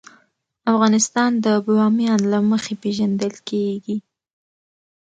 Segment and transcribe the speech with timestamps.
[0.71, 3.97] افغانستان د بامیان له مخې پېژندل کېږي.